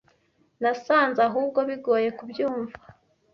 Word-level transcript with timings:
Nasanze 0.61 1.19
ahubwo 1.27 1.59
bigoye 1.69 2.07
kubyumva. 2.17 2.77